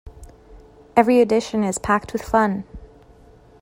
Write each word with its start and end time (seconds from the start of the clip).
Every 0.95 1.21
edition 1.21 1.63
is 1.63 1.77
packed 1.77 2.11
with 2.11 2.23
fun! 2.23 2.63